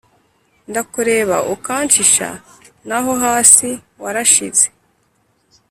[0.69, 2.27] Ndakureba ukanshisha
[2.87, 3.69] naho hasi
[4.01, 4.65] warashize.